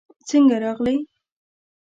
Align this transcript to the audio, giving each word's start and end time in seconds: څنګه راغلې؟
څنګه 0.27 0.55
راغلې؟ 0.63 0.95